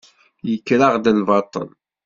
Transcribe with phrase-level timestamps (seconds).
[0.49, 1.69] Yekker-aɣ-d baṭel.